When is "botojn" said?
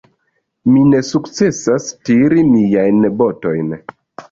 3.23-3.73